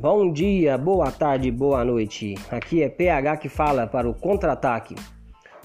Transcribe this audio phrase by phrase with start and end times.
[0.00, 2.36] Bom dia, boa tarde, boa noite.
[2.52, 4.94] Aqui é PH que fala para o contra-ataque.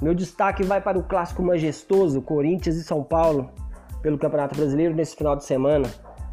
[0.01, 3.51] Meu destaque vai para o clássico majestoso Corinthians e São Paulo
[4.01, 5.87] pelo Campeonato Brasileiro nesse final de semana.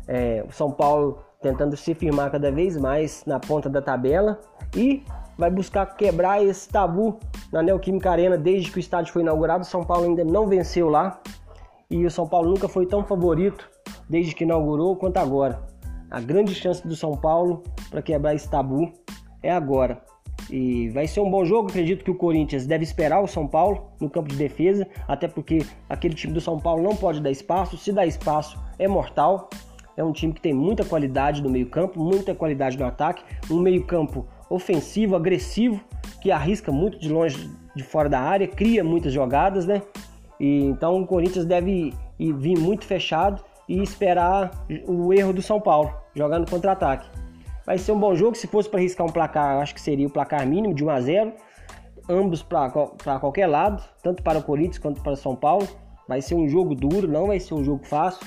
[0.08, 4.40] É, o São Paulo tentando se firmar cada vez mais na ponta da tabela
[4.74, 5.04] e
[5.36, 7.18] vai buscar quebrar esse tabu
[7.52, 9.60] na Neoquímica Arena desde que o estádio foi inaugurado.
[9.60, 11.20] O São Paulo ainda não venceu lá
[11.90, 13.68] e o São Paulo nunca foi tão favorito
[14.08, 15.68] desde que inaugurou quanto agora.
[16.10, 18.92] A grande chance do São Paulo para quebrar esse tabu
[19.42, 20.00] é agora.
[20.48, 21.68] E vai ser um bom jogo.
[21.68, 25.64] Acredito que o Corinthians deve esperar o São Paulo no campo de defesa, até porque
[25.88, 27.76] aquele time do São Paulo não pode dar espaço.
[27.76, 29.50] Se dá espaço, é mortal.
[29.96, 34.26] É um time que tem muita qualidade no meio-campo, muita qualidade no ataque, um meio-campo
[34.48, 35.80] ofensivo, agressivo,
[36.22, 39.82] que arrisca muito de longe de fora da área, cria muitas jogadas, né?
[40.38, 44.50] E então o Corinthians deve vir muito fechado e esperar
[44.86, 47.08] o erro do São Paulo, jogando contra-ataque.
[47.66, 50.10] Vai ser um bom jogo, se fosse para arriscar um placar, acho que seria o
[50.10, 51.32] placar mínimo de 1 a 0,
[52.08, 52.70] ambos para
[53.20, 55.66] qualquer lado, tanto para o Corinthians quanto para São Paulo.
[56.08, 58.26] Vai ser um jogo duro, não vai ser um jogo fácil,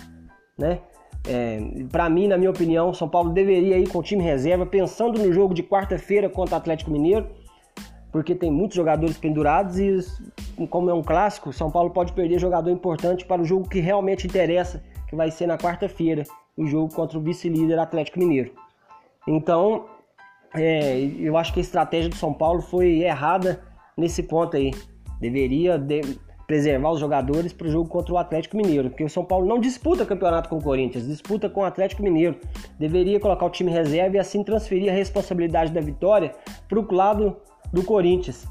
[0.58, 0.80] né?
[1.28, 1.60] É,
[1.92, 5.32] para mim, na minha opinião, São Paulo deveria ir com o time reserva, pensando no
[5.34, 7.28] jogo de quarta-feira contra o Atlético Mineiro,
[8.12, 12.70] porque tem muitos jogadores pendurados e, como é um clássico, São Paulo pode perder jogador
[12.70, 16.24] importante para o jogo que realmente interessa, que vai ser na quarta-feira,
[16.56, 18.52] o jogo contra o vice-líder Atlético Mineiro.
[19.28, 19.86] Então,
[20.56, 23.64] é, eu acho que a estratégia do São Paulo foi errada
[23.98, 24.72] nesse ponto aí.
[25.20, 26.02] Deveria de
[26.46, 29.60] preservar os jogadores para o jogo contra o Atlético Mineiro, porque o São Paulo não
[29.60, 32.36] disputa campeonato com o Corinthians, disputa com o Atlético Mineiro.
[32.78, 36.34] Deveria colocar o time reserva e assim transferir a responsabilidade da vitória
[36.68, 37.38] para o lado
[37.72, 38.46] do Corinthians.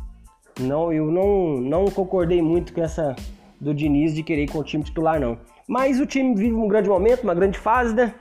[0.58, 3.14] Não, eu não, não concordei muito com essa
[3.60, 5.38] do Diniz de querer ir com o time titular, não.
[5.68, 8.12] Mas o time vive um grande momento, uma grande fase, né?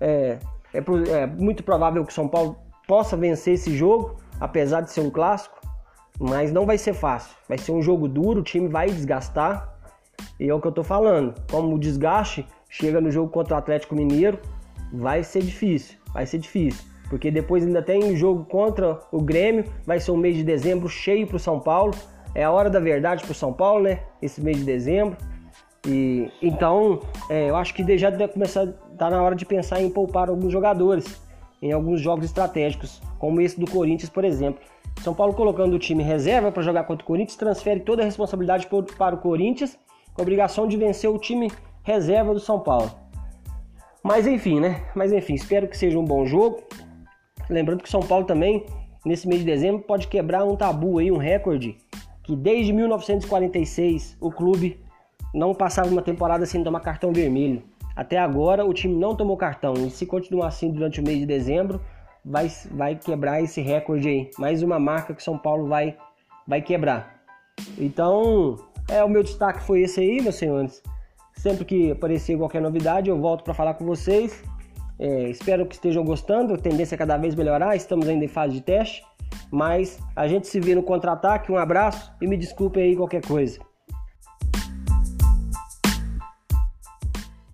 [0.00, 0.38] É,
[0.72, 5.00] é, é muito provável que o São Paulo possa vencer esse jogo, apesar de ser
[5.00, 5.58] um clássico,
[6.18, 7.36] mas não vai ser fácil.
[7.48, 9.76] Vai ser um jogo duro, o time vai desgastar.
[10.40, 11.34] E é o que eu tô falando.
[11.50, 14.38] Como o desgaste chega no jogo contra o Atlético Mineiro,
[14.92, 15.96] vai ser difícil.
[16.12, 16.84] Vai ser difícil.
[17.08, 19.64] Porque depois ainda tem um jogo contra o Grêmio.
[19.86, 21.94] Vai ser um mês de dezembro cheio para o São Paulo.
[22.34, 24.00] É a hora da verdade para o São Paulo, né?
[24.20, 25.16] Esse mês de dezembro.
[25.88, 27.00] E então,
[27.30, 28.66] é, eu acho que já deve começar,
[28.98, 31.26] tá na hora de pensar em poupar alguns jogadores
[31.60, 34.60] em alguns jogos estratégicos, como esse do Corinthians, por exemplo.
[35.02, 38.68] São Paulo colocando o time reserva para jogar contra o Corinthians, transfere toda a responsabilidade
[38.96, 39.78] para o Corinthians,
[40.12, 41.50] com a obrigação de vencer o time
[41.82, 42.90] reserva do São Paulo.
[44.02, 44.84] Mas enfim, né?
[44.94, 46.62] Mas enfim, espero que seja um bom jogo.
[47.48, 48.64] Lembrando que São Paulo também,
[49.04, 51.76] nesse mês de dezembro, pode quebrar um tabu aí, um recorde,
[52.22, 54.80] que desde 1946 o clube
[55.34, 57.62] não passava uma temporada sem tomar cartão vermelho.
[57.94, 61.26] Até agora o time não tomou cartão e se continuar assim durante o mês de
[61.26, 61.80] dezembro,
[62.24, 64.30] vai, vai quebrar esse recorde aí.
[64.38, 65.96] Mais uma marca que São Paulo vai,
[66.46, 67.22] vai quebrar.
[67.76, 68.56] Então,
[68.88, 70.82] é o meu destaque foi esse aí, meus senhores.
[71.36, 74.42] Sempre que aparecer qualquer novidade, eu volto para falar com vocês.
[74.98, 76.54] É, espero que estejam gostando.
[76.54, 77.76] A tendência é cada vez melhorar.
[77.76, 79.04] Estamos ainda em fase de teste.
[79.50, 81.52] Mas a gente se vê no contra-ataque.
[81.52, 83.60] Um abraço e me desculpe aí qualquer coisa.